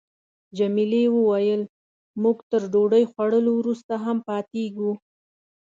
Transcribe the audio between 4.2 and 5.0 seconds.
پاتېږو.